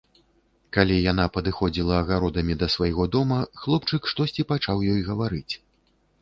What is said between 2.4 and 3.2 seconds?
да свайго